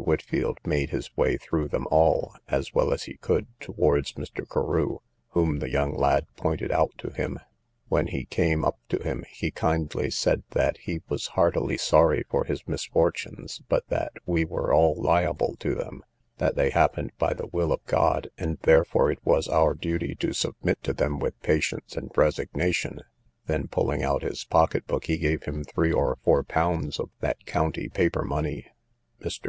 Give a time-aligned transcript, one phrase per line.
[0.00, 4.48] Whitfield made his way through them all, as well as he could, towards Mr.
[4.48, 7.40] Carew, whom the young lad pointed out to him.
[7.88, 12.44] When he came up to him, he kindly said that he was heartily sorry for
[12.44, 16.04] his misfortunes, but that we were all liable to them,
[16.36, 20.32] that they happened by the will of God, and therefore it was our duty to
[20.32, 23.00] submit to them with patience and resignation;
[23.46, 27.44] then, pulling out his pocket book, he gave him three or four pounds of that
[27.46, 28.64] county paper money.
[29.20, 29.36] Mr.